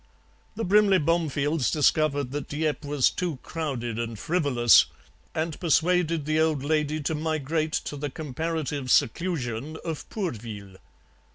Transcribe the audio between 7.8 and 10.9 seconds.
the comparative seclusion of Pourville.